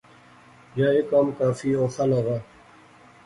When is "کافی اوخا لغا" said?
1.39-2.37